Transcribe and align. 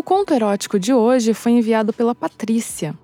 O 0.00 0.02
conto 0.02 0.32
erótico 0.32 0.78
de 0.78 0.94
hoje 0.94 1.34
foi 1.34 1.52
enviado 1.52 1.92
pela 1.92 2.14
Patrícia. 2.14 2.98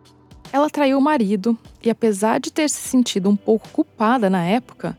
Ela 0.50 0.70
traiu 0.70 0.96
o 0.96 1.02
marido 1.02 1.54
e, 1.84 1.90
apesar 1.90 2.40
de 2.40 2.50
ter 2.50 2.70
se 2.70 2.88
sentido 2.88 3.28
um 3.28 3.36
pouco 3.36 3.68
culpada 3.68 4.30
na 4.30 4.42
época, 4.42 4.96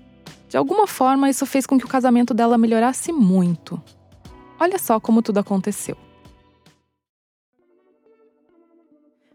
de 0.47 0.55
alguma 0.55 0.85
forma 0.85 1.27
isso 1.27 1.43
fez 1.47 1.65
com 1.65 1.75
que 1.75 1.85
o 1.85 1.87
casamento 1.87 2.35
dela 2.35 2.55
melhorasse 2.55 3.11
muito. 3.11 3.81
Olha 4.59 4.77
só 4.77 4.99
como 4.99 5.23
tudo 5.23 5.39
aconteceu. 5.39 5.97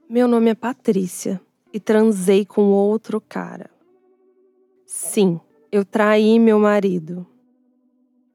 Meu 0.08 0.28
nome 0.28 0.50
é 0.50 0.54
Patrícia 0.54 1.40
e 1.72 1.80
transei 1.80 2.44
com 2.46 2.66
outro 2.66 3.20
cara. 3.20 3.70
Sim, 4.86 5.40
eu 5.72 5.84
traí 5.84 6.38
meu 6.38 6.60
marido. 6.60 7.26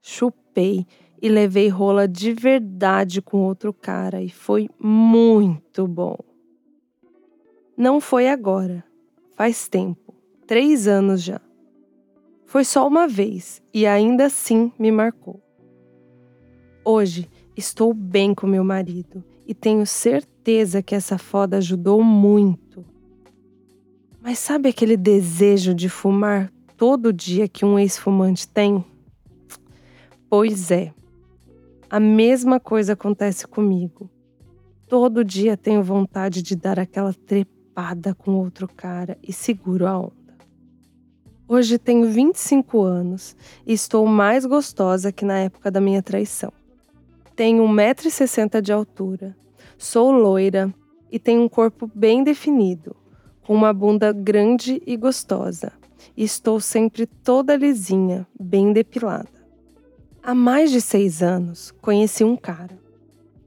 Chupei 0.02 0.86
e 1.21 1.30
levei 1.30 1.67
rola 1.70 2.07
de 2.07 2.34
verdade 2.34 3.21
com 3.21 3.38
outro 3.44 3.73
cara 3.73 4.21
e 4.21 4.30
foi 4.30 4.70
muito 4.80 5.88
bom. 5.88 6.17
Não 7.75 7.99
foi 7.99 8.27
agora, 8.30 8.84
faz 9.35 9.67
tempo 9.67 10.08
três 10.48 10.88
anos 10.88 11.22
já. 11.22 11.41
Foi 12.45 12.63
só 12.63 12.88
uma 12.88 13.08
vez 13.08 13.61
e 13.73 13.85
ainda 13.85 14.27
assim 14.27 14.72
me 14.80 14.89
marcou. 14.89 15.44
Hoje 16.84 17.30
estou 17.55 17.94
bem 17.94 18.34
com 18.34 18.47
meu 18.47 18.63
marido 18.63 19.22
e 19.45 19.53
tenho 19.53 19.86
certeza 19.86 20.81
que 20.81 20.95
essa 20.95 21.17
foda 21.17 21.58
ajudou 21.58 22.02
muito. 22.02 22.86
Mas 24.22 24.39
sabe 24.39 24.70
aquele 24.70 24.95
desejo 24.95 25.73
de 25.73 25.89
fumar 25.89 26.52
todo 26.77 27.11
dia 27.11 27.49
que 27.49 27.66
um 27.66 27.77
ex-fumante 27.77 28.47
tem? 28.47 28.83
Pois 30.30 30.72
é, 30.72 30.94
a 31.89 31.99
mesma 31.99 32.59
coisa 32.59 32.93
acontece 32.93 33.47
comigo. 33.47 34.09
Todo 34.88 35.23
dia 35.23 35.55
tenho 35.55 35.83
vontade 35.83 36.41
de 36.41 36.55
dar 36.55 36.80
aquela 36.80 37.13
trepada 37.13 38.13
com 38.13 38.31
outro 38.31 38.67
cara 38.67 39.17
e 39.23 39.31
seguro 39.31 39.88
a 39.88 39.97
onda. 39.97 40.15
Hoje 41.47 41.77
tenho 41.77 42.09
25 42.09 42.81
anos 42.81 43.35
e 43.65 43.71
estou 43.71 44.05
mais 44.05 44.45
gostosa 44.45 45.13
que 45.13 45.23
na 45.23 45.39
época 45.39 45.71
da 45.71 45.80
minha 45.80 46.03
traição. 46.03 46.52
Tenho 47.35 47.63
1,60m 47.63 48.61
de 48.61 48.73
altura, 48.73 49.35
sou 49.77 50.11
loira 50.11 50.73
e 51.09 51.17
tenho 51.17 51.41
um 51.41 51.49
corpo 51.49 51.89
bem 51.93 52.23
definido, 52.23 52.95
com 53.45 53.53
uma 53.53 53.71
bunda 53.71 54.11
grande 54.11 54.81
e 54.85 54.97
gostosa. 54.97 55.71
E 56.17 56.23
estou 56.23 56.59
sempre 56.59 57.05
toda 57.05 57.55
lisinha, 57.55 58.27
bem 58.38 58.73
depilada. 58.73 59.36
Há 60.30 60.36
mais 60.36 60.72
de 60.72 60.81
seis 60.81 61.23
anos, 61.23 61.73
conheci 61.81 62.22
um 62.22 62.36
cara, 62.36 62.78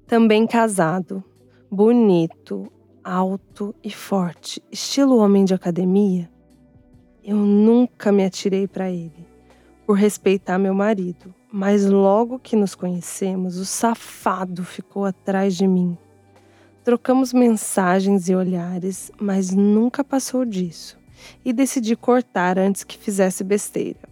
também 0.07 0.47
casado, 0.47 1.23
bonito, 1.71 2.73
alto 3.05 3.75
e 3.85 3.91
forte, 3.91 4.63
estilo 4.73 5.19
homem 5.19 5.45
de 5.45 5.53
academia. 5.53 6.31
Eu 7.23 7.37
nunca 7.37 8.11
me 8.11 8.25
atirei 8.25 8.67
para 8.67 8.91
ele, 8.91 9.29
por 9.87 9.93
respeitar 9.93 10.59
meu 10.59 10.73
marido, 10.73 11.35
mas 11.53 11.85
logo 11.85 12.39
que 12.39 12.57
nos 12.57 12.75
conhecemos, 12.75 13.59
o 13.59 13.67
safado 13.67 14.65
ficou 14.65 15.05
atrás 15.05 15.55
de 15.55 15.67
mim. 15.67 15.99
Trocamos 16.83 17.35
mensagens 17.35 18.27
e 18.31 18.35
olhares, 18.35 19.13
mas 19.21 19.51
nunca 19.51 20.03
passou 20.03 20.47
disso, 20.47 20.99
e 21.45 21.53
decidi 21.53 21.95
cortar 21.95 22.59
antes 22.59 22.85
que 22.85 22.97
fizesse 22.97 23.45
besteira. 23.45 24.09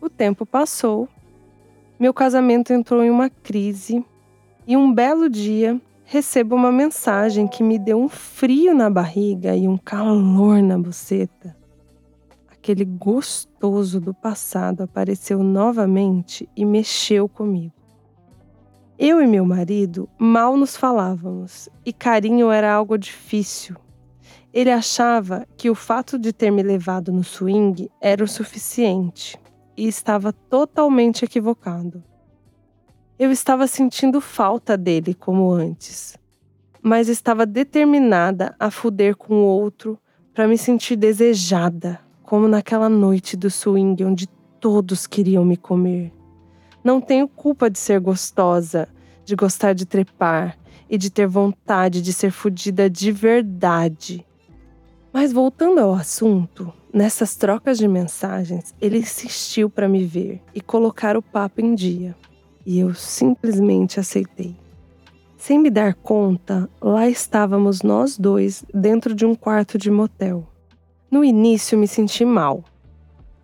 O 0.00 0.10
tempo 0.10 0.44
passou 0.44 1.08
meu 1.98 2.14
casamento 2.14 2.72
entrou 2.72 3.02
em 3.02 3.10
uma 3.10 3.28
crise 3.28 4.04
e 4.64 4.76
um 4.76 4.92
belo 4.94 5.28
dia 5.28 5.80
recebo 6.04 6.54
uma 6.54 6.70
mensagem 6.70 7.48
que 7.48 7.60
me 7.60 7.76
deu 7.76 8.00
um 8.00 8.08
frio 8.08 8.72
na 8.72 8.88
barriga 8.88 9.56
e 9.56 9.66
um 9.66 9.76
calor 9.76 10.62
na 10.62 10.78
buceta. 10.78 11.56
Aquele 12.48 12.84
gostoso 12.84 14.00
do 14.00 14.14
passado 14.14 14.82
apareceu 14.82 15.42
novamente 15.42 16.48
e 16.56 16.64
mexeu 16.64 17.28
comigo. 17.28 17.74
Eu 18.96 19.20
e 19.20 19.26
meu 19.26 19.44
marido 19.44 20.08
mal 20.16 20.56
nos 20.56 20.76
falávamos 20.76 21.68
e 21.84 21.92
carinho 21.92 22.50
era 22.50 22.72
algo 22.72 22.96
difícil. 22.96 23.74
Ele 24.54 24.70
achava 24.70 25.46
que 25.56 25.68
o 25.68 25.74
fato 25.74 26.16
de 26.16 26.32
ter 26.32 26.52
me 26.52 26.62
levado 26.62 27.12
no 27.12 27.24
swing 27.24 27.90
era 28.00 28.22
o 28.22 28.28
suficiente 28.28 29.36
e 29.78 29.86
estava 29.86 30.32
totalmente 30.32 31.24
equivocado. 31.24 32.02
Eu 33.16 33.30
estava 33.30 33.68
sentindo 33.68 34.20
falta 34.20 34.76
dele 34.76 35.14
como 35.14 35.52
antes, 35.52 36.18
mas 36.82 37.08
estava 37.08 37.46
determinada 37.46 38.56
a 38.58 38.72
fuder 38.72 39.16
com 39.16 39.34
o 39.34 39.46
outro 39.46 39.96
para 40.34 40.48
me 40.48 40.58
sentir 40.58 40.96
desejada, 40.96 42.00
como 42.24 42.48
naquela 42.48 42.88
noite 42.88 43.36
do 43.36 43.48
swing 43.48 44.04
onde 44.04 44.26
todos 44.58 45.06
queriam 45.06 45.44
me 45.44 45.56
comer. 45.56 46.12
Não 46.82 47.00
tenho 47.00 47.28
culpa 47.28 47.70
de 47.70 47.78
ser 47.78 48.00
gostosa, 48.00 48.88
de 49.24 49.36
gostar 49.36 49.74
de 49.74 49.86
trepar 49.86 50.58
e 50.90 50.98
de 50.98 51.08
ter 51.08 51.28
vontade 51.28 52.02
de 52.02 52.12
ser 52.12 52.32
fudida 52.32 52.90
de 52.90 53.12
verdade. 53.12 54.26
Mas 55.12 55.32
voltando 55.32 55.80
ao 55.80 55.94
assunto, 55.94 56.72
nessas 56.92 57.34
trocas 57.34 57.78
de 57.78 57.88
mensagens, 57.88 58.74
ele 58.80 58.98
insistiu 58.98 59.70
para 59.70 59.88
me 59.88 60.04
ver 60.04 60.42
e 60.54 60.60
colocar 60.60 61.16
o 61.16 61.22
papo 61.22 61.60
em 61.60 61.74
dia. 61.74 62.14
E 62.64 62.78
eu 62.78 62.94
simplesmente 62.94 63.98
aceitei. 63.98 64.54
Sem 65.38 65.58
me 65.58 65.70
dar 65.70 65.94
conta, 65.94 66.68
lá 66.80 67.08
estávamos 67.08 67.80
nós 67.82 68.18
dois 68.18 68.64
dentro 68.74 69.14
de 69.14 69.24
um 69.24 69.34
quarto 69.34 69.78
de 69.78 69.90
motel. 69.90 70.46
No 71.10 71.24
início 71.24 71.78
me 71.78 71.88
senti 71.88 72.24
mal, 72.24 72.62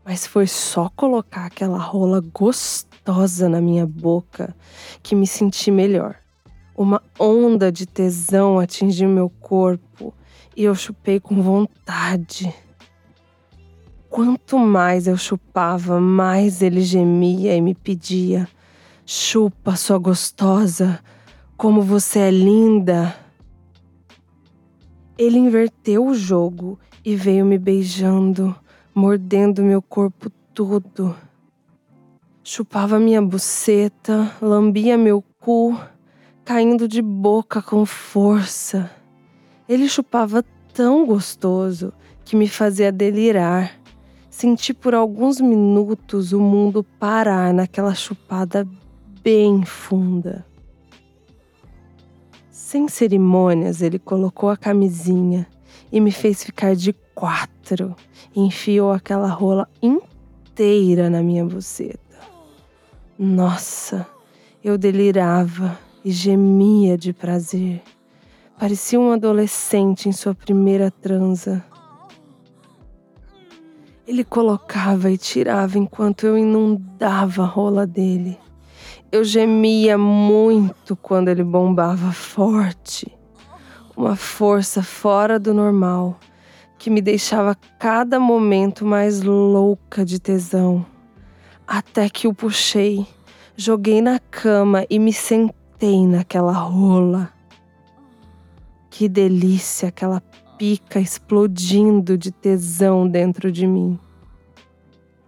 mas 0.05 0.27
foi 0.27 0.47
só 0.47 0.91
colocar 0.95 1.47
aquela 1.47 1.79
rola 1.79 2.21
gostosa 2.21 3.49
na 3.49 3.61
minha 3.61 3.87
boca 3.87 4.55
que 5.03 5.15
me 5.15 5.27
senti 5.27 5.71
melhor. 5.71 6.17
Uma 6.77 7.01
onda 7.19 7.73
de 7.73 7.87
tesão 7.87 8.59
atingiu 8.59 9.09
meu 9.09 9.31
corpo 9.31 10.13
e 10.57 10.65
eu 10.65 10.75
chupei 10.75 11.19
com 11.19 11.43
vontade. 11.43 12.55
Quanto 14.09 14.59
mais 14.59 15.07
eu 15.07 15.17
chupava, 15.17 16.01
mais 16.01 16.63
ele 16.63 16.83
gemia 16.83 17.57
e 17.57 17.61
me 17.61 17.75
pedia: 17.75 18.49
Chupa, 19.05 19.77
sua 19.77 19.99
gostosa, 19.99 21.01
como 21.57 21.83
você 21.83 22.21
é 22.21 22.31
linda. 22.31 23.17
Ele 25.19 25.39
inverteu 25.39 26.07
o 26.07 26.15
jogo 26.15 26.79
e 27.05 27.15
veio 27.15 27.45
me 27.45 27.59
beijando, 27.59 28.55
mordendo 28.95 29.63
meu 29.63 29.83
corpo 29.83 30.31
todo. 30.53 31.15
Chupava 32.43 32.99
minha 33.01 33.23
buceta, 33.23 34.33
lambia 34.41 34.97
meu 34.97 35.25
cu, 35.41 35.79
caindo 36.45 36.87
de 36.87 37.03
boca 37.03 37.61
com 37.63 37.85
força. 37.85 38.91
Ele 39.69 39.89
chupava 39.89 40.45
tão 40.73 41.07
gostoso 41.07 41.93
que 42.25 42.37
me 42.37 42.49
fazia 42.49 42.93
delirar. 42.93 43.79
Senti 44.29 44.75
por 44.75 44.95
alguns 44.95 45.41
minutos 45.41 46.33
o 46.33 46.41
mundo 46.41 46.85
parar 46.99 47.55
naquela 47.55 47.95
chupada 47.95 48.67
bem 49.23 49.65
funda. 49.65 50.45
Sem 52.51 52.89
cerimônias, 52.89 53.81
ele 53.81 53.99
colocou 53.99 54.51
a 54.51 54.57
camisinha 54.57 55.47
e 55.93 56.01
me 56.01 56.11
fez 56.11 56.43
ficar 56.43 56.75
de 56.75 56.93
quatro. 57.15 57.95
Enfiou 58.35 58.93
aquela 58.93 59.29
rola 59.29 59.69
inteira 59.81 61.09
na 61.09 61.23
minha 61.23 61.45
buceta. 61.45 62.01
Nossa, 63.17 64.07
eu 64.63 64.77
delirava 64.77 65.79
e 66.05 66.11
gemia 66.11 66.99
de 66.99 67.13
prazer. 67.13 67.81
Parecia 68.59 69.01
um 69.01 69.11
adolescente 69.11 70.09
em 70.09 70.13
sua 70.13 70.35
primeira 70.35 70.91
transa. 70.91 71.65
Ele 74.07 74.23
colocava 74.23 75.11
e 75.11 75.19
tirava 75.19 75.77
enquanto 75.77 76.25
eu 76.25 76.39
inundava 76.39 77.43
a 77.43 77.47
rola 77.47 77.85
dele. 77.87 78.39
Eu 79.11 79.25
gemia 79.25 79.99
muito 79.99 80.95
quando 80.95 81.29
ele 81.29 81.43
bombava 81.43 82.13
forte. 82.13 83.11
Uma 83.97 84.15
força 84.15 84.83
fora 84.83 85.39
do 85.39 85.53
normal 85.53 86.19
que 86.79 86.91
me 86.91 87.01
deixava 87.01 87.57
cada 87.79 88.21
momento 88.21 88.85
mais 88.85 89.23
louca 89.23 90.05
de 90.05 90.21
tesão. 90.21 90.85
Até 91.67 92.09
que 92.09 92.29
o 92.29 92.35
puxei, 92.35 93.07
joguei 93.57 94.03
na 94.03 94.19
cama 94.19 94.85
e 94.91 94.99
me 94.99 95.13
sentei 95.13 96.07
naquela 96.07 96.53
rola. 96.53 97.34
Que 98.97 99.09
delícia 99.09 99.89
aquela 99.89 100.21
pica 100.57 101.01
explodindo 101.01 102.17
de 102.17 102.31
tesão 102.31 103.09
dentro 103.09 103.51
de 103.51 103.67
mim. 103.67 103.99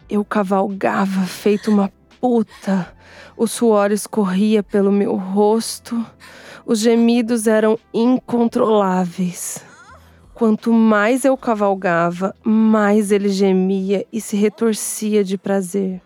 Eu 0.08 0.24
cavalgava 0.24 1.22
feito 1.22 1.68
uma 1.68 1.92
puta. 2.20 2.94
O 3.36 3.48
suor 3.48 3.90
escorria 3.90 4.62
pelo 4.62 4.92
meu 4.92 5.16
rosto. 5.16 6.06
Os 6.64 6.78
gemidos 6.78 7.48
eram 7.48 7.76
incontroláveis. 7.92 9.64
Quanto 10.32 10.72
mais 10.72 11.24
eu 11.24 11.36
cavalgava, 11.36 12.36
mais 12.44 13.10
ele 13.10 13.30
gemia 13.30 14.06
e 14.12 14.20
se 14.20 14.36
retorcia 14.36 15.24
de 15.24 15.36
prazer. 15.36 16.00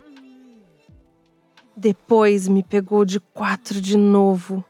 Depois 1.76 2.48
me 2.48 2.62
pegou 2.62 3.04
de 3.04 3.20
quatro 3.20 3.82
de 3.82 3.98
novo, 3.98 4.64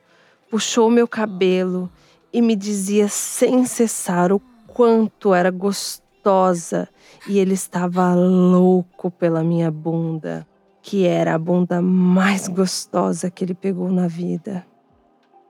puxou 0.51 0.91
meu 0.91 1.07
cabelo 1.07 1.89
e 2.33 2.41
me 2.41 2.55
dizia 2.55 3.09
sem 3.09 3.65
cessar 3.65 4.33
o 4.33 4.41
quanto 4.69 5.35
era 5.35 5.51
gostosa 5.51 6.89
e 7.29 7.39
ele 7.39 7.55
estava 7.55 8.15
louco 8.15 9.11
pela 9.11 9.43
minha 9.43 9.71
bunda, 9.71 10.47
que 10.83 11.07
era 11.07 11.35
a 11.35 11.39
bunda 11.39 11.83
mais 11.83 12.49
gostosa 12.49 13.31
que 13.31 13.45
ele 13.45 13.55
pegou 13.55 13.91
na 13.91 14.07
vida. 14.07 14.65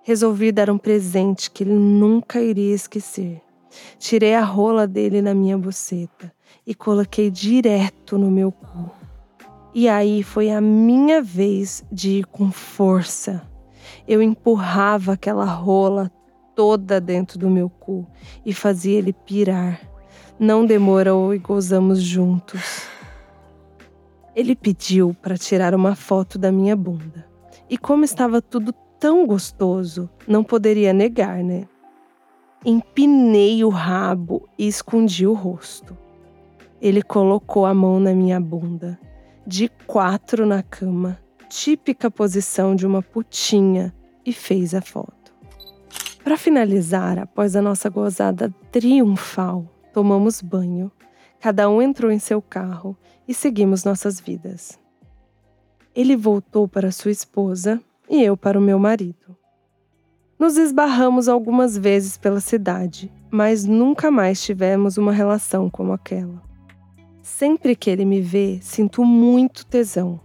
Resolvi 0.03 0.51
dar 0.51 0.71
um 0.71 0.79
presente 0.79 1.51
que 1.51 1.63
ele 1.63 1.75
nunca 1.75 2.41
iria 2.41 2.75
esquecer. 2.75 3.43
Tirei 3.99 4.35
a 4.35 4.43
rola 4.43 4.87
dele 4.87 5.23
na 5.23 5.35
minha 5.35 5.57
buceta 5.57 6.33
e 6.67 6.75
coloquei 6.75 7.31
direto 7.31 8.19
no 8.19 8.31
meu 8.31 8.51
cu. 8.51 8.91
E 9.73 9.89
aí 9.89 10.23
foi 10.23 10.51
a 10.51 10.61
minha 10.61 11.23
vez 11.23 11.85
de 11.93 12.19
ir 12.19 12.27
com 12.27 12.51
força. 12.51 13.43
Eu 14.09 14.21
empurrava 14.21 15.13
aquela 15.13 15.45
rola 15.45 16.11
toda 16.61 17.01
dentro 17.01 17.39
do 17.39 17.49
meu 17.49 17.71
cu 17.71 18.07
e 18.45 18.53
fazia 18.53 18.99
ele 18.99 19.15
pirar. 19.15 19.81
Não 20.39 20.67
demorou 20.67 21.35
e 21.35 21.39
gozamos 21.39 22.03
juntos. 22.03 22.83
Ele 24.37 24.55
pediu 24.55 25.17
para 25.23 25.39
tirar 25.39 25.75
uma 25.75 25.97
foto 25.97 26.39
da 26.39 26.53
minha 26.53 26.77
bunda. 26.77 27.27
E 27.67 27.79
como 27.79 28.05
estava 28.05 28.43
tudo 28.43 28.75
tão 28.99 29.27
gostoso, 29.27 30.11
não 30.29 30.45
poderia 30.45 30.93
negar, 30.93 31.43
né? 31.43 31.67
Empinei 32.63 33.65
o 33.65 33.71
rabo 33.71 34.47
e 34.59 34.69
escondi 34.69 35.27
o 35.27 35.33
rosto. 35.33 35.97
Ele 36.79 37.03
colocou 37.03 37.65
a 37.65 37.73
mão 37.73 37.99
na 37.99 38.13
minha 38.13 38.39
bunda, 38.39 39.01
de 39.47 39.71
quatro 39.87 40.45
na 40.45 40.63
cama, 40.63 41.19
típica 41.49 42.11
posição 42.11 42.77
de 42.77 42.87
uma 42.87 43.01
putinha, 43.01 43.95
e 44.27 44.31
fez 44.31 44.75
a 44.75 44.83
foto. 44.83 45.20
Para 46.23 46.37
finalizar, 46.37 47.19
após 47.19 47.57
a 47.57 47.63
nossa 47.63 47.89
gozada 47.89 48.55
triunfal, 48.71 49.67
tomamos 49.93 50.43
banho, 50.43 50.93
cada 51.41 51.69
um 51.69 51.81
entrou 51.81 52.11
em 52.11 52.19
seu 52.19 52.43
carro 52.43 52.97
e 53.27 53.33
seguimos 53.33 53.85
nossas 53.85 54.21
vidas. 54.21 54.79
Ele 55.95 56.17
voltou 56.17 56.69
para 56.69 56.93
sua 56.93 57.11
esposa 57.11 57.81
e 58.09 58.23
eu 58.23 58.37
para 58.37 58.59
o 58.59 58.63
meu 58.63 58.79
marido. 58.79 59.37
Nos 60.39 60.57
esbarramos 60.57 61.29
algumas 61.29 61.77
vezes 61.77 62.17
pela 62.17 62.41
cidade, 62.41 63.13
mas 63.31 63.65
nunca 63.65 64.11
mais 64.11 64.43
tivemos 64.43 64.97
uma 64.97 65.13
relação 65.13 65.69
como 65.69 65.93
aquela. 65.93 66.43
Sempre 67.23 67.77
que 67.77 67.91
ele 67.91 68.05
me 68.05 68.21
vê, 68.21 68.59
sinto 68.63 69.05
muito 69.05 69.67
tesão. 69.67 70.21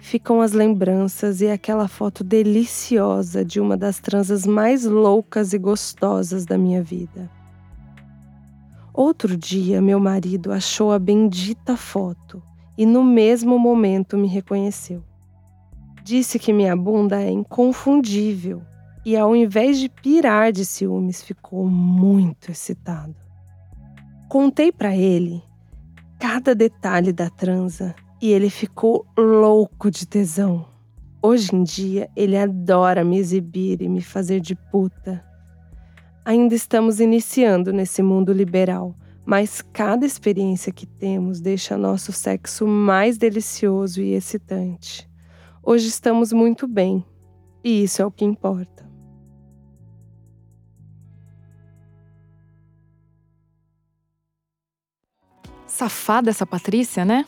Ficam 0.00 0.40
as 0.40 0.52
lembranças 0.52 1.40
e 1.40 1.48
aquela 1.48 1.88
foto 1.88 2.22
deliciosa 2.22 3.44
de 3.44 3.60
uma 3.60 3.76
das 3.76 3.98
transas 3.98 4.46
mais 4.46 4.84
loucas 4.84 5.52
e 5.52 5.58
gostosas 5.58 6.46
da 6.46 6.56
minha 6.56 6.82
vida. 6.82 7.30
Outro 8.94 9.36
dia, 9.36 9.80
meu 9.80 10.00
marido 10.00 10.50
achou 10.50 10.92
a 10.92 10.98
bendita 10.98 11.76
foto 11.76 12.42
e 12.76 12.86
no 12.86 13.04
mesmo 13.04 13.58
momento 13.58 14.16
me 14.16 14.28
reconheceu. 14.28 15.02
Disse 16.02 16.38
que 16.38 16.52
minha 16.52 16.76
bunda 16.76 17.20
é 17.22 17.30
inconfundível 17.30 18.62
e 19.04 19.16
ao 19.16 19.34
invés 19.34 19.78
de 19.78 19.88
pirar 19.88 20.52
de 20.52 20.64
ciúmes, 20.64 21.22
ficou 21.22 21.68
muito 21.68 22.50
excitado. 22.50 23.14
Contei 24.28 24.72
para 24.72 24.96
ele 24.96 25.42
cada 26.18 26.54
detalhe 26.54 27.12
da 27.12 27.30
transa 27.30 27.94
e 28.20 28.32
ele 28.32 28.50
ficou 28.50 29.06
louco 29.16 29.90
de 29.90 30.06
tesão. 30.06 30.66
Hoje 31.22 31.54
em 31.54 31.62
dia, 31.62 32.10
ele 32.16 32.36
adora 32.36 33.04
me 33.04 33.18
exibir 33.18 33.82
e 33.82 33.88
me 33.88 34.00
fazer 34.00 34.40
de 34.40 34.54
puta. 34.54 35.24
Ainda 36.24 36.54
estamos 36.54 37.00
iniciando 37.00 37.72
nesse 37.72 38.02
mundo 38.02 38.32
liberal, 38.32 38.94
mas 39.24 39.60
cada 39.60 40.06
experiência 40.06 40.72
que 40.72 40.86
temos 40.86 41.40
deixa 41.40 41.76
nosso 41.76 42.12
sexo 42.12 42.66
mais 42.66 43.18
delicioso 43.18 44.00
e 44.00 44.14
excitante. 44.14 45.08
Hoje 45.62 45.88
estamos 45.88 46.32
muito 46.32 46.66
bem, 46.66 47.04
e 47.62 47.82
isso 47.82 48.00
é 48.00 48.06
o 48.06 48.10
que 48.10 48.24
importa. 48.24 48.88
Safada 55.66 56.30
essa 56.30 56.46
Patrícia, 56.46 57.04
né? 57.04 57.24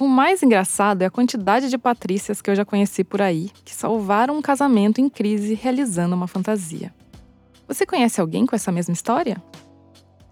O 0.00 0.06
mais 0.06 0.44
engraçado 0.44 1.02
é 1.02 1.06
a 1.06 1.10
quantidade 1.10 1.68
de 1.68 1.76
Patrícias 1.76 2.40
que 2.40 2.48
eu 2.48 2.54
já 2.54 2.64
conheci 2.64 3.02
por 3.02 3.20
aí 3.20 3.50
que 3.64 3.74
salvaram 3.74 4.36
um 4.36 4.42
casamento 4.42 5.00
em 5.00 5.08
crise 5.08 5.54
realizando 5.54 6.14
uma 6.14 6.28
fantasia. 6.28 6.94
Você 7.66 7.84
conhece 7.84 8.20
alguém 8.20 8.46
com 8.46 8.54
essa 8.54 8.70
mesma 8.70 8.92
história? 8.92 9.42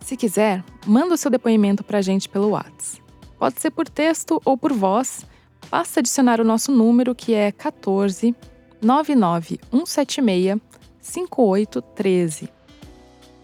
Se 0.01 0.17
quiser, 0.17 0.65
manda 0.87 1.15
o 1.15 1.17
seu 1.17 1.31
depoimento 1.31 1.83
pra 1.83 2.01
gente 2.01 2.29
pelo 2.29 2.51
WhatsApp. 2.51 3.03
Pode 3.39 3.61
ser 3.61 3.73
por 3.73 3.89
texto 3.89 4.41
ou 4.45 4.57
por 4.57 4.73
voz. 4.73 5.27
Basta 5.69 5.99
adicionar 5.99 6.41
o 6.41 6.45
nosso 6.45 6.71
número 6.71 7.13
que 7.13 7.35
é 7.35 7.51
14 7.51 8.37
99176 8.81 10.61
5813. 11.01 12.49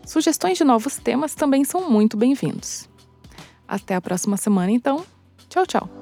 Sugestões 0.06 0.56
de 0.56 0.62
novos 0.62 0.98
temas 0.98 1.34
também 1.34 1.64
são 1.64 1.90
muito 1.90 2.16
bem-vindos. 2.16 2.88
Até 3.66 3.96
a 3.96 4.00
próxima 4.00 4.36
semana, 4.36 4.70
então. 4.70 5.04
Tchau, 5.48 5.66
tchau. 5.66 6.01